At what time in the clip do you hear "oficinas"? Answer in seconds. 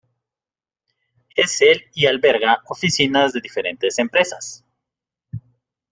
2.65-3.33